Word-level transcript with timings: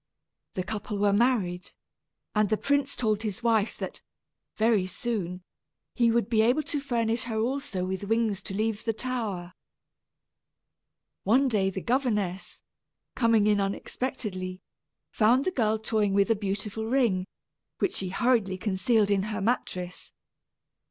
The 0.55 0.63
couple 0.63 0.97
were 0.97 1.13
married, 1.13 1.69
and 2.33 2.49
the 2.49 2.57
prince 2.57 2.95
told 2.95 3.21
his 3.21 3.43
wife 3.43 3.77
that, 3.77 4.01
very 4.57 4.87
soon, 4.87 5.43
he 5.93 6.09
would 6.09 6.27
be 6.27 6.41
able 6.41 6.63
to 6.63 6.79
furnish 6.79 7.25
her 7.25 7.37
also 7.39 7.85
with 7.85 8.05
wings 8.05 8.41
to 8.41 8.55
leave 8.55 8.83
the 8.83 8.93
tower. 8.93 9.53
One 11.23 11.47
day 11.47 11.69
the 11.69 11.81
governess, 11.81 12.63
coming 13.13 13.45
in 13.45 13.61
unexpectedly, 13.61 14.63
found 15.11 15.45
the 15.45 15.51
girl 15.51 15.77
toying 15.77 16.15
with 16.15 16.31
a 16.31 16.35
beautiful 16.35 16.87
ring, 16.87 17.27
which 17.77 17.93
she 17.93 18.09
hurriedly 18.09 18.57
concealed 18.57 19.11
in 19.11 19.21
her 19.29 19.39
mattress. 19.39 20.11